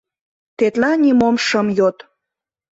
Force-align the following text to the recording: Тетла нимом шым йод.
Тетла 0.57 0.91
нимом 1.03 1.35
шым 1.45 1.67
йод. 1.77 1.97